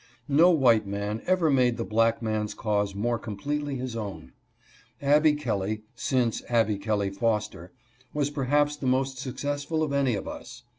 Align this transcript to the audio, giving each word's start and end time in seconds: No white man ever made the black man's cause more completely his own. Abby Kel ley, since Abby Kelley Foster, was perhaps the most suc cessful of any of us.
No 0.27 0.49
white 0.49 0.87
man 0.87 1.21
ever 1.27 1.51
made 1.51 1.77
the 1.77 1.85
black 1.85 2.23
man's 2.23 2.55
cause 2.55 2.95
more 2.95 3.19
completely 3.19 3.75
his 3.75 3.95
own. 3.95 4.33
Abby 4.99 5.33
Kel 5.35 5.59
ley, 5.59 5.83
since 5.93 6.41
Abby 6.49 6.79
Kelley 6.79 7.11
Foster, 7.11 7.71
was 8.11 8.31
perhaps 8.31 8.75
the 8.75 8.87
most 8.87 9.19
suc 9.19 9.35
cessful 9.35 9.83
of 9.83 9.93
any 9.93 10.15
of 10.15 10.27
us. 10.27 10.63